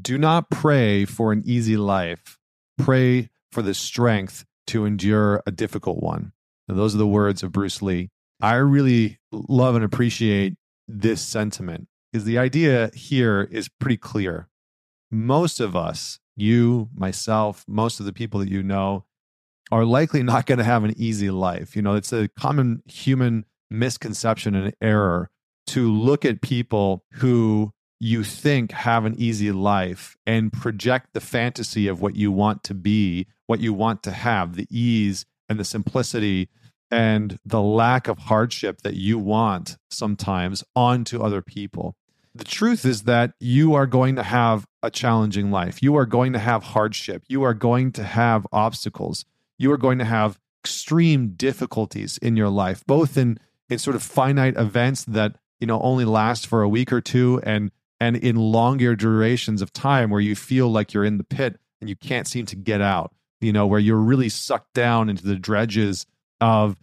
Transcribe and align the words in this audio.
do 0.00 0.18
not 0.18 0.50
pray 0.50 1.04
for 1.04 1.32
an 1.32 1.42
easy 1.44 1.76
life. 1.76 2.38
Pray 2.76 3.30
for 3.50 3.62
the 3.62 3.74
strength 3.74 4.44
to 4.68 4.84
endure 4.84 5.42
a 5.46 5.50
difficult 5.50 6.02
one. 6.02 6.32
And 6.68 6.78
those 6.78 6.94
are 6.94 6.98
the 6.98 7.06
words 7.06 7.42
of 7.42 7.52
Bruce 7.52 7.82
Lee. 7.82 8.10
I 8.40 8.54
really 8.56 9.18
love 9.32 9.74
and 9.74 9.84
appreciate 9.84 10.54
this 10.86 11.20
sentiment 11.20 11.88
because 12.12 12.24
the 12.24 12.38
idea 12.38 12.90
here 12.94 13.48
is 13.50 13.68
pretty 13.68 13.96
clear. 13.96 14.48
Most 15.10 15.60
of 15.60 15.74
us, 15.74 16.20
you, 16.36 16.88
myself, 16.94 17.64
most 17.66 17.98
of 17.98 18.06
the 18.06 18.12
people 18.12 18.40
that 18.40 18.50
you 18.50 18.62
know, 18.62 19.04
are 19.72 19.84
likely 19.84 20.22
not 20.22 20.46
going 20.46 20.58
to 20.58 20.64
have 20.64 20.84
an 20.84 20.94
easy 20.96 21.30
life. 21.30 21.74
You 21.74 21.82
know, 21.82 21.94
it's 21.94 22.12
a 22.12 22.28
common 22.28 22.82
human 22.86 23.44
misconception 23.70 24.54
and 24.54 24.74
error 24.80 25.30
to 25.68 25.90
look 25.90 26.24
at 26.24 26.40
people 26.40 27.04
who 27.14 27.72
you 28.00 28.22
think 28.22 28.72
have 28.72 29.04
an 29.04 29.14
easy 29.18 29.50
life 29.50 30.16
and 30.26 30.52
project 30.52 31.08
the 31.12 31.20
fantasy 31.20 31.88
of 31.88 32.00
what 32.00 32.16
you 32.16 32.30
want 32.30 32.62
to 32.64 32.74
be, 32.74 33.26
what 33.46 33.60
you 33.60 33.72
want 33.72 34.02
to 34.04 34.12
have, 34.12 34.54
the 34.54 34.68
ease 34.70 35.26
and 35.48 35.58
the 35.58 35.64
simplicity 35.64 36.48
and 36.90 37.38
the 37.44 37.60
lack 37.60 38.08
of 38.08 38.18
hardship 38.18 38.82
that 38.82 38.94
you 38.94 39.18
want 39.18 39.76
sometimes 39.90 40.64
onto 40.74 41.20
other 41.20 41.42
people. 41.42 41.96
The 42.34 42.44
truth 42.44 42.84
is 42.84 43.02
that 43.02 43.32
you 43.40 43.74
are 43.74 43.86
going 43.86 44.16
to 44.16 44.22
have 44.22 44.66
a 44.82 44.90
challenging 44.90 45.50
life. 45.50 45.82
You 45.82 45.96
are 45.96 46.06
going 46.06 46.32
to 46.34 46.38
have 46.38 46.62
hardship. 46.62 47.24
You 47.26 47.42
are 47.42 47.54
going 47.54 47.92
to 47.92 48.04
have 48.04 48.46
obstacles. 48.52 49.24
You 49.58 49.72
are 49.72 49.76
going 49.76 49.98
to 49.98 50.04
have 50.04 50.38
extreme 50.62 51.30
difficulties 51.30 52.18
in 52.18 52.36
your 52.36 52.48
life, 52.48 52.84
both 52.86 53.16
in, 53.16 53.38
in 53.68 53.78
sort 53.78 53.96
of 53.96 54.02
finite 54.02 54.56
events 54.56 55.04
that 55.04 55.36
you 55.58 55.66
know 55.66 55.80
only 55.80 56.04
last 56.04 56.46
for 56.46 56.62
a 56.62 56.68
week 56.68 56.92
or 56.92 57.00
two 57.00 57.40
and 57.42 57.72
and 58.00 58.16
in 58.16 58.36
longer 58.36 58.94
durations 58.94 59.62
of 59.62 59.72
time 59.72 60.10
where 60.10 60.20
you 60.20 60.36
feel 60.36 60.70
like 60.70 60.92
you're 60.92 61.04
in 61.04 61.18
the 61.18 61.24
pit 61.24 61.58
and 61.80 61.88
you 61.88 61.96
can't 61.96 62.26
seem 62.26 62.46
to 62.46 62.56
get 62.56 62.80
out 62.80 63.12
you 63.40 63.52
know 63.52 63.66
where 63.66 63.80
you're 63.80 63.96
really 63.96 64.28
sucked 64.28 64.74
down 64.74 65.08
into 65.08 65.24
the 65.24 65.36
dredges 65.36 66.06
of 66.40 66.76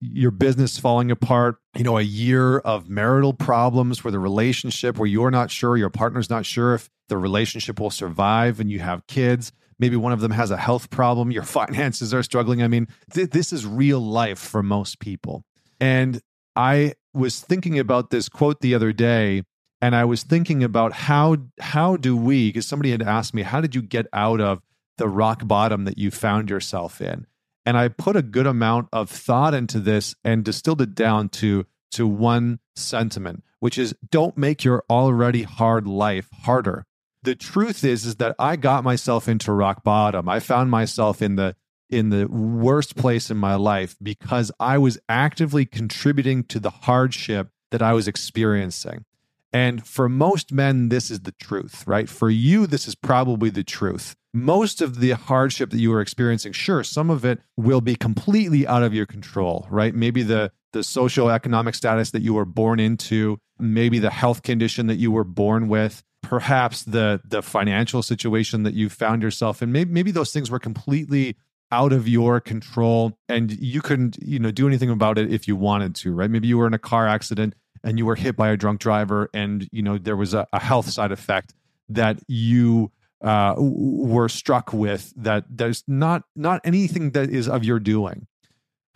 your 0.00 0.30
business 0.30 0.78
falling 0.78 1.10
apart, 1.10 1.56
you 1.76 1.84
know, 1.84 1.96
a 1.96 2.02
year 2.02 2.58
of 2.58 2.88
marital 2.88 3.32
problems 3.32 4.04
where 4.04 4.12
the 4.12 4.18
relationship 4.18 4.98
where 4.98 5.08
you're 5.08 5.30
not 5.30 5.50
sure, 5.50 5.76
your 5.76 5.90
partner's 5.90 6.28
not 6.28 6.44
sure 6.44 6.74
if 6.74 6.90
the 7.08 7.16
relationship 7.16 7.80
will 7.80 7.90
survive 7.90 8.60
and 8.60 8.70
you 8.70 8.78
have 8.80 9.06
kids. 9.06 9.52
Maybe 9.78 9.96
one 9.96 10.12
of 10.12 10.20
them 10.20 10.32
has 10.32 10.50
a 10.50 10.56
health 10.56 10.90
problem, 10.90 11.30
your 11.30 11.42
finances 11.44 12.12
are 12.12 12.22
struggling. 12.22 12.62
I 12.62 12.68
mean, 12.68 12.88
th- 13.12 13.30
this 13.30 13.52
is 13.52 13.66
real 13.66 14.00
life 14.00 14.38
for 14.38 14.62
most 14.62 15.00
people. 15.00 15.44
And 15.80 16.20
I 16.54 16.94
was 17.14 17.40
thinking 17.40 17.78
about 17.78 18.10
this 18.10 18.28
quote 18.28 18.60
the 18.60 18.74
other 18.74 18.92
day 18.92 19.42
and 19.86 19.94
I 19.94 20.04
was 20.04 20.24
thinking 20.24 20.64
about 20.64 20.92
how 20.92 21.36
how 21.60 21.96
do 21.96 22.16
we 22.16 22.48
because 22.48 22.66
somebody 22.66 22.90
had 22.90 23.02
asked 23.02 23.34
me 23.34 23.42
how 23.42 23.60
did 23.60 23.74
you 23.74 23.82
get 23.82 24.06
out 24.12 24.40
of 24.40 24.60
the 24.98 25.08
rock 25.08 25.46
bottom 25.46 25.84
that 25.84 25.96
you 25.96 26.10
found 26.10 26.50
yourself 26.50 27.00
in 27.00 27.26
and 27.64 27.76
I 27.76 27.88
put 27.88 28.16
a 28.16 28.22
good 28.22 28.46
amount 28.46 28.88
of 28.92 29.10
thought 29.10 29.52
into 29.52 29.80
this 29.80 30.14
and 30.24 30.44
distilled 30.44 30.80
it 30.80 30.94
down 30.94 31.28
to 31.30 31.66
to 31.92 32.06
one 32.06 32.58
sentiment, 32.74 33.42
which 33.60 33.78
is 33.78 33.94
don't 34.10 34.36
make 34.36 34.64
your 34.64 34.84
already 34.90 35.44
hard 35.44 35.86
life 35.86 36.28
harder. 36.44 36.84
The 37.22 37.34
truth 37.34 37.84
is 37.84 38.06
is 38.06 38.16
that 38.16 38.36
I 38.38 38.56
got 38.56 38.84
myself 38.84 39.28
into 39.28 39.52
rock 39.52 39.82
bottom. 39.82 40.28
I 40.28 40.40
found 40.40 40.70
myself 40.70 41.20
in 41.20 41.36
the 41.36 41.56
in 41.88 42.10
the 42.10 42.26
worst 42.26 42.96
place 42.96 43.30
in 43.30 43.36
my 43.36 43.54
life 43.54 43.96
because 44.02 44.50
I 44.58 44.78
was 44.78 44.98
actively 45.08 45.64
contributing 45.64 46.44
to 46.44 46.58
the 46.60 46.70
hardship 46.70 47.50
that 47.70 47.82
I 47.82 47.92
was 47.92 48.08
experiencing. 48.08 49.04
And 49.52 49.86
for 49.86 50.08
most 50.08 50.52
men, 50.52 50.88
this 50.88 51.10
is 51.10 51.20
the 51.20 51.32
truth, 51.32 51.86
right? 51.86 52.08
For 52.08 52.28
you, 52.28 52.66
this 52.66 52.86
is 52.86 52.94
probably 52.94 53.50
the 53.50 53.64
truth. 53.64 54.14
Most 54.34 54.82
of 54.82 55.00
the 55.00 55.12
hardship 55.12 55.70
that 55.70 55.78
you 55.78 55.92
are 55.94 56.00
experiencing, 56.00 56.52
sure, 56.52 56.84
some 56.84 57.08
of 57.08 57.24
it 57.24 57.40
will 57.56 57.80
be 57.80 57.96
completely 57.96 58.66
out 58.66 58.82
of 58.82 58.92
your 58.92 59.06
control, 59.06 59.66
right? 59.70 59.94
Maybe 59.94 60.22
the 60.22 60.52
the 60.72 60.80
socioeconomic 60.80 61.74
status 61.74 62.10
that 62.10 62.20
you 62.20 62.34
were 62.34 62.44
born 62.44 62.78
into, 62.78 63.38
maybe 63.58 63.98
the 63.98 64.10
health 64.10 64.42
condition 64.42 64.88
that 64.88 64.96
you 64.96 65.10
were 65.10 65.24
born 65.24 65.68
with, 65.68 66.02
perhaps 66.22 66.82
the 66.82 67.20
the 67.24 67.40
financial 67.40 68.02
situation 68.02 68.62
that 68.64 68.74
you 68.74 68.90
found 68.90 69.22
yourself 69.22 69.62
in. 69.62 69.72
Maybe 69.72 69.90
maybe 69.90 70.10
those 70.10 70.32
things 70.32 70.50
were 70.50 70.58
completely 70.58 71.36
out 71.72 71.92
of 71.92 72.06
your 72.06 72.40
control 72.40 73.18
and 73.28 73.50
you 73.50 73.80
couldn't, 73.80 74.18
you 74.20 74.38
know, 74.38 74.50
do 74.50 74.68
anything 74.68 74.90
about 74.90 75.18
it 75.18 75.32
if 75.32 75.48
you 75.48 75.56
wanted 75.56 75.94
to, 75.96 76.12
right? 76.12 76.30
Maybe 76.30 76.46
you 76.46 76.58
were 76.58 76.66
in 76.66 76.74
a 76.74 76.78
car 76.78 77.08
accident 77.08 77.54
and 77.86 77.98
you 77.98 78.04
were 78.04 78.16
hit 78.16 78.36
by 78.36 78.48
a 78.48 78.56
drunk 78.56 78.80
driver 78.80 79.30
and 79.32 79.68
you 79.72 79.80
know 79.80 79.96
there 79.96 80.16
was 80.16 80.34
a, 80.34 80.46
a 80.52 80.60
health 80.60 80.90
side 80.90 81.12
effect 81.12 81.54
that 81.88 82.18
you 82.26 82.90
uh, 83.22 83.54
were 83.56 84.28
struck 84.28 84.72
with 84.72 85.14
that 85.16 85.44
there's 85.48 85.84
not 85.86 86.24
not 86.34 86.60
anything 86.64 87.12
that 87.12 87.30
is 87.30 87.48
of 87.48 87.64
your 87.64 87.78
doing. 87.78 88.26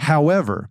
However 0.00 0.68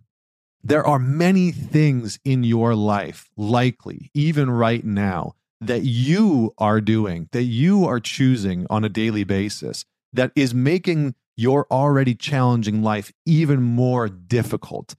there 0.62 0.86
are 0.86 0.98
many 0.98 1.50
things 1.50 2.18
in 2.22 2.44
your 2.44 2.74
life 2.74 3.30
likely 3.36 4.10
even 4.12 4.50
right 4.50 4.84
now 4.84 5.32
that 5.58 5.84
you 5.84 6.54
are 6.58 6.82
doing 6.82 7.28
that 7.32 7.44
you 7.44 7.86
are 7.86 7.98
choosing 7.98 8.66
on 8.68 8.84
a 8.84 8.88
daily 8.88 9.24
basis 9.24 9.86
that 10.12 10.30
is 10.36 10.52
making 10.52 11.14
your 11.34 11.66
already 11.70 12.14
challenging 12.14 12.82
life 12.82 13.10
even 13.24 13.62
more 13.62 14.06
difficult 14.08 14.94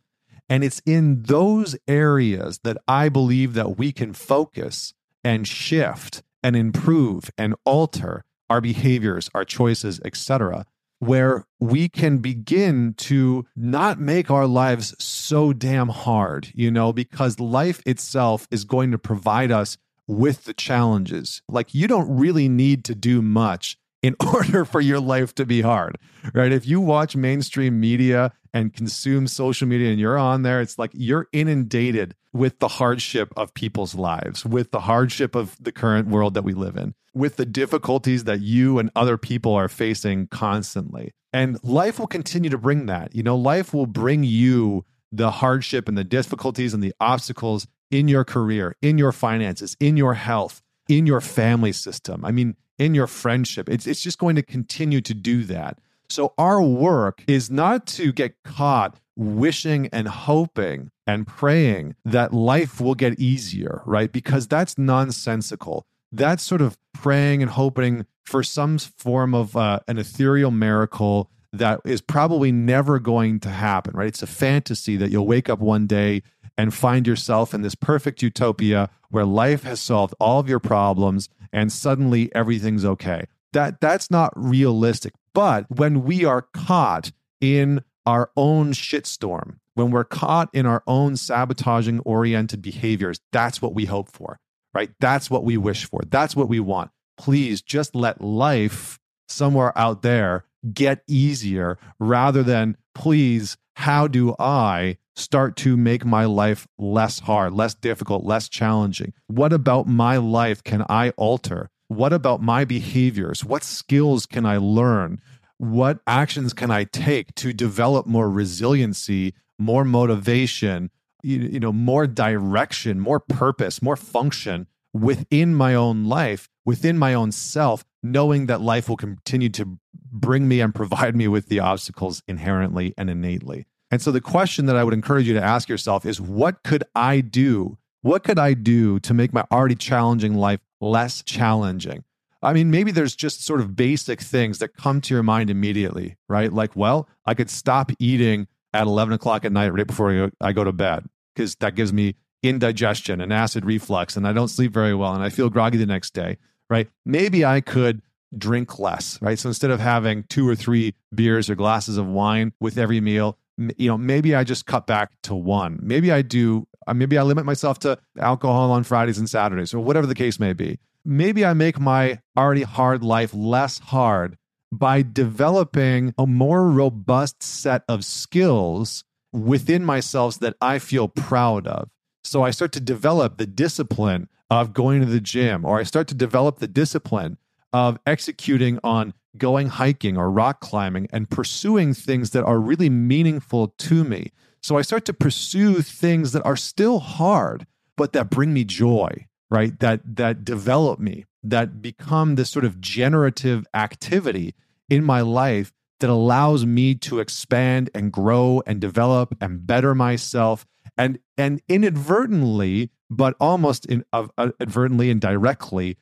and 0.52 0.66
it's 0.66 0.82
in 0.86 1.24
those 1.24 1.78
areas 1.88 2.60
that 2.66 2.78
I 2.86 3.08
believe 3.08 3.54
that 3.54 3.78
we 3.78 3.94
can 3.94 4.12
focus 4.12 4.94
and 5.24 5.48
shift 5.48 6.24
and 6.44 6.58
improve 6.58 7.32
and 7.38 7.56
alter 7.64 8.26
our 8.50 8.60
behaviors, 8.60 9.30
our 9.34 9.46
choices, 9.46 10.02
etc., 10.04 10.66
where 11.00 11.46
we 11.62 11.88
can 11.88 12.18
begin 12.18 12.96
to 12.96 13.46
not 13.56 13.98
make 13.98 14.30
our 14.30 14.46
lives 14.46 14.94
so 15.02 15.54
damn 15.54 15.88
hard, 15.88 16.52
you 16.54 16.70
know, 16.70 16.92
because 16.92 17.40
life 17.40 17.82
itself 17.86 18.46
is 18.52 18.66
going 18.66 18.92
to 18.92 18.98
provide 18.98 19.54
us 19.54 19.78
with 20.06 20.44
the 20.44 20.54
challenges. 20.54 21.42
Like 21.48 21.74
you 21.74 21.88
don't 21.88 22.14
really 22.14 22.50
need 22.50 22.84
to 22.86 22.94
do 22.94 23.22
much 23.22 23.78
in 24.02 24.16
order 24.34 24.66
for 24.66 24.82
your 24.82 25.00
life 25.00 25.36
to 25.36 25.46
be 25.46 25.62
hard, 25.62 25.98
right? 26.34 26.52
If 26.52 26.66
you 26.66 26.82
watch 26.82 27.16
mainstream 27.16 27.80
media 27.80 28.32
and 28.54 28.74
consume 28.74 29.28
social 29.28 29.68
media 29.68 29.92
and 29.92 30.00
you're 30.00 30.18
on 30.18 30.42
there, 30.44 30.62
it's 30.62 30.78
like 30.78 30.92
you're 30.94 31.28
inundated 31.32 32.16
with 32.34 32.60
the 32.60 32.68
hardship 32.68 33.34
of 33.36 33.54
people's 33.54 33.96
lives, 33.96 34.46
with 34.46 34.72
the 34.72 34.82
hardship 34.82 35.36
of 35.36 35.56
the 35.60 35.72
current 35.72 36.08
world 36.08 36.34
that 36.34 36.44
we 36.44 36.54
live 36.54 36.78
in, 36.78 36.94
with 37.14 37.36
the 37.36 37.46
difficulties 37.46 38.24
that 38.24 38.42
you 38.42 38.80
and 38.80 38.90
other 38.96 39.18
people 39.18 39.54
are 39.54 39.68
facing 39.68 40.28
constantly. 40.28 41.12
And 41.34 41.62
life 41.64 42.00
will 42.00 42.08
continue 42.08 42.50
to 42.50 42.58
bring 42.58 42.88
that. 42.88 43.16
You 43.16 43.24
know, 43.24 43.38
life 43.38 43.74
will 43.74 43.86
bring 43.86 44.24
you 44.24 44.86
the 45.12 45.32
hardship 45.32 45.88
and 45.88 45.98
the 45.98 46.04
difficulties 46.04 46.74
and 46.74 46.84
the 46.84 46.94
obstacles 47.00 47.68
in 47.90 48.08
your 48.08 48.24
career, 48.24 48.76
in 48.82 48.98
your 48.98 49.12
finances, 49.12 49.76
in 49.80 49.98
your 49.98 50.14
health, 50.14 50.62
in 50.88 51.06
your 51.06 51.22
family 51.22 51.74
system. 51.74 52.24
I 52.24 52.32
mean, 52.32 52.56
in 52.78 52.94
your 52.96 53.08
friendship. 53.08 53.70
It's, 53.70 53.88
it's 53.88 54.02
just 54.02 54.18
going 54.18 54.36
to 54.36 54.44
continue 54.44 55.02
to 55.02 55.14
do 55.14 55.44
that. 55.46 55.80
So, 56.10 56.34
our 56.38 56.62
work 56.62 57.24
is 57.26 57.50
not 57.50 57.86
to 57.88 58.12
get 58.12 58.44
caught 58.44 59.00
wishing 59.16 59.88
and 59.94 60.08
hoping 60.08 60.92
and 61.08 61.28
praying 61.28 61.96
that 62.04 62.34
life 62.34 62.82
will 62.82 62.96
get 62.96 63.20
easier, 63.20 63.82
right? 63.86 64.12
Because 64.12 64.48
that's 64.48 64.78
nonsensical. 64.78 65.86
That's 66.12 66.44
sort 66.44 66.62
of 66.62 66.78
praying 66.94 67.42
and 67.42 67.52
hoping 67.52 68.06
for 68.26 68.44
some 68.44 68.78
form 68.78 69.34
of 69.34 69.56
uh, 69.56 69.80
an 69.88 69.98
ethereal 69.98 70.52
miracle 70.52 71.30
that 71.54 71.82
is 71.86 72.02
probably 72.02 72.52
never 72.52 73.00
going 73.00 73.40
to 73.42 73.50
happen, 73.50 73.94
right? 73.96 74.08
It's 74.08 74.24
a 74.24 74.28
fantasy 74.28 74.96
that 74.98 75.12
you'll 75.12 75.28
wake 75.28 75.50
up 75.50 75.60
one 75.60 75.86
day 75.88 76.24
and 76.62 76.76
find 76.76 77.08
yourself 77.08 77.56
in 77.56 77.64
this 77.64 77.74
perfect 77.74 78.22
utopia 78.22 78.88
where 79.10 79.26
life 79.26 79.64
has 79.64 79.80
solved 79.80 80.14
all 80.20 80.40
of 80.40 80.48
your 80.48 80.60
problems 80.60 81.28
and 81.52 81.72
suddenly 81.72 82.34
everything's 82.36 82.86
okay. 82.86 83.26
That 83.54 83.82
that's 83.82 84.12
not 84.12 84.32
realistic. 84.36 85.14
But 85.34 85.66
when 85.72 86.04
we 86.04 86.24
are 86.24 86.44
caught 86.54 87.12
in 87.42 87.84
our 88.06 88.30
own 88.38 88.74
shitstorm, 88.74 89.56
when 89.74 89.90
we're 89.90 90.04
caught 90.04 90.50
in 90.54 90.68
our 90.68 90.84
own 90.86 91.18
sabotaging 91.18 92.02
oriented 92.02 92.62
behaviors, 92.62 93.20
that's 93.32 93.60
what 93.60 93.74
we 93.74 93.86
hope 93.86 94.12
for, 94.12 94.40
right? 94.72 94.92
That's 95.00 95.32
what 95.32 95.44
we 95.44 95.58
wish 95.58 95.86
for. 95.86 96.02
That's 96.12 96.36
what 96.36 96.48
we 96.48 96.60
want. 96.60 96.92
Please 97.18 97.64
just 97.64 97.96
let 97.96 98.22
life 98.22 99.00
somewhere 99.28 99.76
out 99.76 100.04
there 100.04 100.46
get 100.76 101.02
easier 101.08 101.80
rather 102.00 102.44
than 102.44 102.78
please, 102.94 103.58
how 103.78 104.08
do 104.08 104.36
I 104.38 104.98
start 105.16 105.56
to 105.58 105.78
make 105.78 106.06
my 106.06 106.26
life 106.26 106.68
less 106.78 107.20
hard, 107.20 107.54
less 107.54 107.74
difficult, 107.74 108.24
less 108.24 108.50
challenging? 108.50 109.14
What 109.28 109.54
about 109.54 109.88
my 109.88 110.18
life 110.18 110.64
can 110.64 110.86
I 110.90 111.10
alter? 111.12 111.70
What 111.88 112.14
about 112.14 112.42
my 112.42 112.64
behaviors? 112.66 113.44
What 113.44 113.64
skills 113.64 114.26
can 114.26 114.46
I 114.46 114.58
learn? 114.58 115.20
What 115.58 116.00
actions 116.08 116.54
can 116.54 116.72
I 116.72 116.86
take 116.86 117.36
to 117.36 117.54
develop 117.54 118.08
more 118.08 118.30
resiliency, 118.30 119.34
more 119.60 119.84
motivation, 119.84 120.90
you, 121.22 121.60
know, 121.60 121.72
more 121.72 122.08
direction, 122.08 123.00
more 123.00 123.20
purpose, 123.20 123.82
more 123.82 123.96
function 123.96 124.68
within 124.94 125.54
my 125.54 125.76
own 125.76 126.06
life, 126.06 126.50
within 126.66 126.98
my 126.98 127.14
own 127.14 127.32
self, 127.32 127.84
knowing 128.02 128.48
that 128.48 128.62
life 128.62 128.90
will 128.90 128.98
continue 128.98 129.50
to 129.50 129.78
bring 130.12 130.48
me 130.48 130.62
and 130.62 130.76
provide 130.76 131.16
me 131.16 131.28
with 131.28 131.48
the 131.48 131.60
obstacles 131.60 132.22
inherently 132.28 132.94
and 132.98 133.10
innately. 133.10 133.66
And 133.92 134.02
so 134.02 134.12
the 134.12 134.22
question 134.22 134.66
that 134.68 134.78
I 134.78 134.84
would 134.84 134.94
encourage 134.94 135.28
you 135.28 135.34
to 135.34 135.44
ask 135.44 135.68
yourself 135.68 136.06
is 136.06 136.20
what 136.20 136.64
could 136.64 136.84
I 136.96 137.20
do? 137.22 137.78
What 138.02 138.24
could 138.24 138.40
I 138.40 138.54
do 138.54 139.00
to 139.02 139.14
make 139.14 139.34
my 139.34 139.46
already 139.52 139.76
challenging 139.76 140.36
life 140.36 140.62
less 140.80 141.22
challenging? 141.22 142.04
I 142.42 142.54
mean, 142.54 142.72
maybe 142.72 142.92
there's 142.92 143.16
just 143.16 143.46
sort 143.46 143.62
of 143.62 143.76
basic 143.76 144.20
things 144.22 144.58
that 144.60 144.76
come 144.76 145.02
to 145.02 145.14
your 145.14 145.22
mind 145.22 145.52
immediately, 145.52 146.18
right? 146.28 146.52
Like, 146.52 146.76
well, 146.76 147.08
I 147.26 147.36
could 147.36 147.52
stop 147.52 147.92
eating 148.00 148.48
at 148.74 148.88
11 148.88 149.14
o'clock 149.14 149.46
at 149.46 149.52
night 149.52 149.70
right 149.70 149.86
before 149.86 150.32
I 150.40 150.52
go 150.54 150.64
to 150.64 150.72
bed 150.72 151.06
because 151.36 151.56
that 151.58 151.76
gives 151.76 151.94
me 151.94 152.16
indigestion 152.42 153.22
and 153.22 153.32
acid 153.32 153.66
reflux 153.66 154.18
and 154.18 154.28
I 154.28 154.34
don't 154.34 154.48
sleep 154.48 154.74
very 154.74 154.96
well 154.96 155.14
and 155.14 155.24
I 155.24 155.30
feel 155.30 155.50
groggy 155.50 155.78
the 155.78 155.86
next 155.86 156.16
day, 156.16 156.38
right? 156.70 156.90
Maybe 157.06 157.46
I 157.46 157.62
could 157.62 158.02
drink 158.36 158.80
less, 158.80 159.22
right? 159.22 159.38
So 159.38 159.50
instead 159.50 159.70
of 159.70 159.80
having 159.80 160.24
two 160.24 160.48
or 160.48 160.56
three 160.56 160.96
beers 161.14 161.50
or 161.50 161.56
glasses 161.56 161.98
of 161.98 162.08
wine 162.08 162.54
with 162.60 162.78
every 162.78 163.02
meal, 163.02 163.38
you 163.78 163.88
know, 163.88 163.98
maybe 163.98 164.34
I 164.36 164.44
just 164.44 164.66
cut 164.66 164.88
back 164.88 165.12
to 165.24 165.36
one. 165.36 165.80
Maybe 165.82 166.12
I 166.12 166.22
do, 166.22 166.68
uh, 166.88 166.94
maybe 166.94 167.18
I 167.18 167.24
limit 167.24 167.46
myself 167.46 167.80
to 167.80 167.98
alcohol 168.20 168.72
on 168.72 168.84
Fridays 168.84 169.18
and 169.18 169.30
Saturdays 169.30 169.74
or 169.74 169.80
whatever 169.80 170.08
the 170.08 170.16
case 170.16 170.40
may 170.40 170.54
be 170.54 170.80
maybe 171.06 171.46
I 171.46 171.54
make 171.54 171.80
my 171.80 172.20
already 172.38 172.64
hard 172.64 173.04
life 173.04 173.34
less 173.34 173.80
hard 173.80 174.38
by 174.72 175.02
developing 175.02 176.14
a 176.18 176.26
more 176.26 176.70
robust 176.70 177.44
set 177.44 177.84
of 177.88 178.06
skills 178.06 179.04
within 179.34 179.84
myself 179.84 180.40
that 180.40 180.56
I 180.62 180.80
feel 180.80 181.08
proud 181.08 181.68
of. 181.68 181.90
So 182.24 182.44
I 182.44 182.52
start 182.52 182.72
to 182.74 182.80
develop 182.80 183.38
the 183.38 183.48
discipline 183.48 184.30
of 184.50 184.74
going 184.74 185.00
to 185.02 185.06
the 185.06 185.22
gym, 185.22 185.66
or 185.66 185.80
I 185.80 185.84
start 185.84 186.08
to 186.10 186.16
develop 186.16 186.60
the 186.60 186.68
discipline 186.68 187.38
of 187.74 187.98
executing 188.06 188.80
on 188.84 189.14
going 189.38 189.70
hiking 189.70 190.18
or 190.18 190.30
rock 190.30 190.60
climbing 190.60 191.08
and 191.12 191.30
pursuing 191.30 191.94
things 191.94 192.32
that 192.32 192.44
are 192.44 192.60
really 192.60 192.90
meaningful 192.90 193.70
to 193.78 194.04
me. 194.04 194.32
So 194.62 194.78
I 194.78 194.82
start 194.82 195.06
to 195.06 195.14
pursue 195.14 195.82
things 195.82 196.34
that 196.34 196.46
are 196.46 196.58
still 196.58 197.00
hard, 197.00 197.66
but 197.96 198.14
that 198.14 198.30
bring 198.30 198.54
me 198.54 198.64
joy 198.64 199.28
right 199.52 199.78
that 199.80 200.00
that 200.16 200.44
develop 200.44 201.00
me 201.00 201.26
that 201.44 201.82
become 201.82 202.36
this 202.36 202.50
sort 202.50 202.66
of 202.66 202.82
generative 202.82 203.68
activity 203.76 204.56
in 204.90 205.04
my 205.04 205.22
life 205.22 205.72
that 206.00 206.10
allows 206.10 206.66
me 206.66 206.96
to 206.96 207.20
expand 207.20 207.90
and 207.94 208.12
grow 208.12 208.64
and 208.66 208.82
develop 208.82 209.36
and 209.40 209.68
better 209.68 209.94
myself 209.94 210.66
and 210.98 211.20
and 211.38 211.62
inadvertently 211.68 212.90
but 213.10 213.36
almost 213.40 213.86
in, 213.86 214.04
uh, 214.14 214.28
inadvertently 214.40 215.12
and 215.12 215.22
directly 215.22 215.98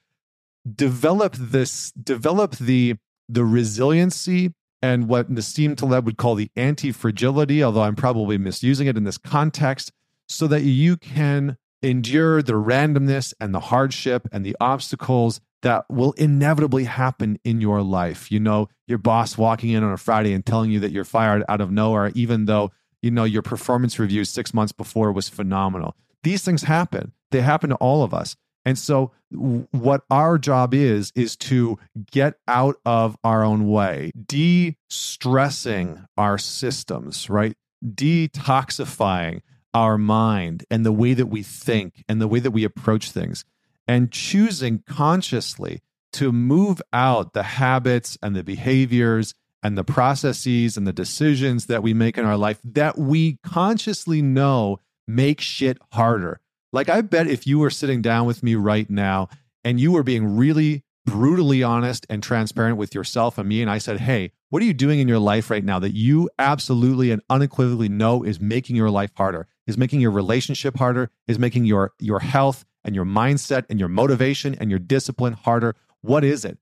develop 0.76 1.36
this 1.36 1.92
develop 1.92 2.56
the 2.58 2.96
the 3.30 3.46
resiliency 3.46 4.54
and 4.82 5.08
what 5.08 5.32
Nassim 5.32 5.78
Taleb 5.78 6.06
would 6.06 6.18
call 6.18 6.36
the 6.36 6.50
anti-fragility 6.56 7.64
although 7.64 7.84
I'm 7.84 7.96
probably 7.96 8.38
misusing 8.38 8.88
it 8.88 8.98
in 8.98 9.04
this 9.04 9.18
context 9.18 9.92
so 10.28 10.48
that 10.48 10.64
you 10.64 10.98
can 10.98 11.58
endure 11.82 12.42
the 12.42 12.54
randomness 12.54 13.34
and 13.40 13.54
the 13.54 13.60
hardship 13.60 14.28
and 14.32 14.46
the 14.46 14.56
obstacles 14.60 15.40
that 15.62 15.86
will 15.90 16.14
inevitably 16.14 16.86
happen 16.86 17.38
in 17.44 17.62
your 17.62 17.82
life. 17.82 18.32
You 18.32 18.40
know, 18.40 18.70
your 18.88 18.98
boss 18.98 19.38
walking 19.38 19.72
in 19.72 19.84
on 19.84 19.92
a 19.92 19.98
Friday 19.98 20.34
and 20.34 20.46
telling 20.46 20.72
you 20.72 20.80
that 20.80 20.92
you're 20.92 21.04
fired 21.04 21.44
out 21.50 21.62
of 21.62 21.72
nowhere, 21.72 22.12
even 22.16 22.46
though, 22.46 22.72
you 23.02 23.12
know, 23.12 23.24
your 23.24 23.42
performance 23.42 24.00
review 24.00 24.24
six 24.26 24.54
months 24.54 24.72
before 24.72 25.12
was 25.12 25.30
phenomenal. 25.30 25.96
These 26.24 26.44
things 26.44 26.64
happen, 26.64 27.14
they 27.32 27.42
happen 27.42 27.70
to 27.70 27.76
all 27.76 28.04
of 28.04 28.14
us. 28.14 28.36
And 28.70 28.78
so, 28.78 29.12
what 29.32 30.04
our 30.12 30.38
job 30.38 30.76
is, 30.76 31.12
is 31.16 31.36
to 31.38 31.80
get 32.12 32.36
out 32.48 32.76
of 32.86 33.18
our 33.24 33.44
own 33.44 33.68
way, 33.68 34.12
de 34.28 34.78
stressing 34.92 36.06
our 36.16 36.38
systems, 36.38 37.32
right? 37.32 37.56
Detoxifying 37.84 39.42
our 39.74 39.98
mind 39.98 40.66
and 40.70 40.86
the 40.86 40.92
way 40.92 41.16
that 41.16 41.26
we 41.26 41.42
think 41.42 42.04
and 42.08 42.22
the 42.22 42.28
way 42.28 42.40
that 42.40 42.52
we 42.52 42.64
approach 42.64 43.10
things 43.10 43.44
and 43.88 44.12
choosing 44.12 44.84
consciously 44.86 45.82
to 46.14 46.32
move 46.32 46.80
out 46.94 47.34
the 47.34 47.42
habits 47.42 48.20
and 48.22 48.36
the 48.36 48.44
behaviors 48.44 49.34
and 49.64 49.80
the 49.80 49.84
processes 49.84 50.78
and 50.78 50.86
the 50.86 50.94
decisions 50.94 51.66
that 51.66 51.82
we 51.82 51.96
make 51.96 52.20
in 52.20 52.26
our 52.26 52.38
life 52.38 52.60
that 52.64 53.00
we 53.00 53.40
consciously 53.44 54.22
know 54.22 54.78
make 55.08 55.42
shit 55.42 55.80
harder. 55.92 56.40
Like, 56.72 56.90
I 56.90 57.02
bet 57.02 57.28
if 57.28 57.48
you 57.48 57.60
were 57.60 57.70
sitting 57.70 58.02
down 58.02 58.28
with 58.28 58.44
me 58.44 58.56
right 58.56 58.90
now 58.90 59.30
and 59.64 59.80
you 59.80 59.92
were 59.92 60.04
being 60.04 60.38
really 60.38 60.84
brutally 61.06 61.64
honest 61.64 62.06
and 62.10 62.22
transparent 62.22 62.78
with 62.78 62.94
yourself 62.94 63.38
and 63.38 63.50
me, 63.50 63.62
and 63.62 63.72
I 63.72 63.80
said, 63.80 64.02
Hey, 64.02 64.32
what 64.50 64.62
are 64.62 64.66
you 64.66 64.74
doing 64.74 65.00
in 65.00 65.08
your 65.08 65.20
life 65.20 65.50
right 65.50 65.64
now 65.64 65.80
that 65.80 65.96
you 65.96 66.30
absolutely 66.38 67.12
and 67.12 67.22
unequivocally 67.30 67.90
know 67.90 68.24
is 68.24 68.40
making 68.40 68.76
your 68.76 68.90
life 68.90 69.12
harder? 69.16 69.48
is 69.70 69.78
making 69.78 70.02
your 70.02 70.12
relationship 70.12 70.78
harder, 70.78 71.12
is 71.28 71.38
making 71.38 71.64
your 71.64 71.94
your 72.00 72.20
health 72.20 72.66
and 72.84 72.96
your 72.96 73.06
mindset 73.06 73.66
and 73.70 73.80
your 73.80 73.88
motivation 73.88 74.56
and 74.56 74.70
your 74.72 74.80
discipline 74.80 75.34
harder. 75.34 75.76
What 76.02 76.24
is 76.24 76.44
it? 76.44 76.58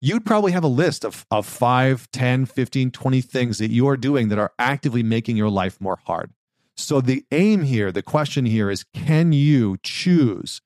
You'd 0.00 0.24
probably 0.24 0.52
have 0.52 0.64
a 0.64 0.68
list 0.68 1.04
of, 1.04 1.26
of 1.30 1.46
5, 1.46 2.10
10, 2.12 2.46
15, 2.46 2.90
20 2.90 3.20
things 3.20 3.58
that 3.58 3.70
you 3.70 3.88
are 3.88 3.96
doing 3.96 4.28
that 4.28 4.38
are 4.38 4.52
actively 4.58 5.02
making 5.02 5.36
your 5.36 5.50
life 5.50 5.80
more 5.80 5.98
hard. 6.04 6.32
So 6.82 7.00
the 7.00 7.24
aim 7.30 7.62
here, 7.62 7.92
the 7.92 8.02
question 8.02 8.44
here 8.44 8.70
is 8.70 8.84
can 8.92 9.32
you 9.32 9.78
choose 9.82 10.60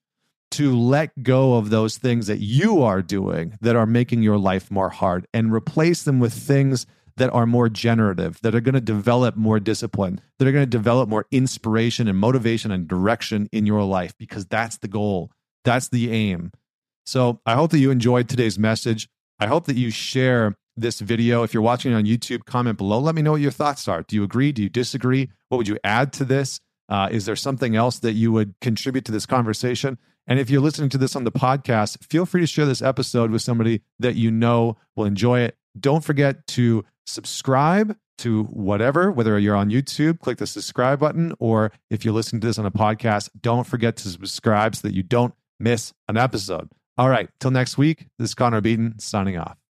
to 0.52 0.74
let 0.74 1.22
go 1.22 1.56
of 1.56 1.70
those 1.70 1.98
things 1.98 2.26
that 2.28 2.38
you 2.38 2.82
are 2.82 3.02
doing 3.02 3.58
that 3.60 3.76
are 3.76 3.86
making 3.86 4.22
your 4.22 4.38
life 4.38 4.70
more 4.70 4.88
hard 4.88 5.26
and 5.34 5.52
replace 5.52 6.02
them 6.02 6.18
with 6.18 6.32
things 6.32 6.86
that 7.16 7.32
are 7.32 7.46
more 7.46 7.68
generative, 7.68 8.40
that 8.42 8.54
are 8.54 8.60
going 8.60 8.74
to 8.74 8.80
develop 8.80 9.36
more 9.36 9.58
discipline, 9.58 10.20
that 10.38 10.46
are 10.46 10.52
going 10.52 10.62
to 10.62 10.70
develop 10.70 11.08
more 11.08 11.26
inspiration 11.30 12.08
and 12.08 12.18
motivation 12.18 12.70
and 12.70 12.88
direction 12.88 13.48
in 13.52 13.66
your 13.66 13.82
life 13.82 14.14
because 14.18 14.46
that's 14.46 14.78
the 14.78 14.88
goal. 14.88 15.30
That's 15.64 15.88
the 15.88 16.10
aim. 16.10 16.52
So 17.04 17.40
I 17.46 17.54
hope 17.54 17.70
that 17.72 17.78
you 17.78 17.90
enjoyed 17.90 18.28
today's 18.28 18.58
message. 18.58 19.08
I 19.38 19.46
hope 19.46 19.66
that 19.66 19.76
you 19.76 19.90
share 19.90 20.56
this 20.76 21.00
video. 21.00 21.42
If 21.42 21.54
you're 21.54 21.62
watching 21.62 21.92
on 21.92 22.04
YouTube, 22.04 22.44
comment 22.44 22.78
below. 22.78 22.98
Let 22.98 23.14
me 23.14 23.22
know 23.22 23.32
what 23.32 23.40
your 23.40 23.50
thoughts 23.50 23.88
are. 23.88 24.02
Do 24.02 24.16
you 24.16 24.22
agree? 24.22 24.52
Do 24.52 24.62
you 24.62 24.68
disagree? 24.68 25.30
What 25.48 25.58
would 25.58 25.68
you 25.68 25.78
add 25.84 26.12
to 26.14 26.24
this? 26.24 26.60
Uh, 26.88 27.08
is 27.10 27.26
there 27.26 27.36
something 27.36 27.74
else 27.74 27.98
that 28.00 28.12
you 28.12 28.30
would 28.32 28.54
contribute 28.60 29.04
to 29.06 29.12
this 29.12 29.26
conversation? 29.26 29.98
And 30.26 30.38
if 30.38 30.50
you're 30.50 30.60
listening 30.60 30.88
to 30.90 30.98
this 30.98 31.16
on 31.16 31.24
the 31.24 31.32
podcast, 31.32 32.04
feel 32.04 32.26
free 32.26 32.40
to 32.40 32.46
share 32.46 32.66
this 32.66 32.82
episode 32.82 33.30
with 33.30 33.42
somebody 33.42 33.82
that 33.98 34.16
you 34.16 34.30
know 34.30 34.76
will 34.94 35.04
enjoy 35.04 35.40
it. 35.40 35.56
Don't 35.78 36.04
forget 36.04 36.46
to 36.48 36.84
subscribe 37.06 37.96
to 38.18 38.44
whatever, 38.44 39.12
whether 39.12 39.38
you're 39.38 39.56
on 39.56 39.70
YouTube, 39.70 40.20
click 40.20 40.38
the 40.38 40.46
subscribe 40.46 40.98
button, 40.98 41.34
or 41.38 41.70
if 41.90 42.04
you're 42.04 42.14
listening 42.14 42.40
to 42.40 42.46
this 42.46 42.58
on 42.58 42.66
a 42.66 42.70
podcast, 42.70 43.28
don't 43.40 43.66
forget 43.66 43.96
to 43.96 44.08
subscribe 44.08 44.74
so 44.74 44.88
that 44.88 44.94
you 44.94 45.02
don't 45.02 45.34
miss 45.60 45.92
an 46.08 46.16
episode. 46.16 46.70
All 46.98 47.10
right, 47.10 47.28
till 47.40 47.50
next 47.50 47.76
week, 47.76 48.06
this 48.18 48.30
is 48.30 48.34
Connor 48.34 48.62
Beaton 48.62 48.98
signing 48.98 49.36
off. 49.36 49.65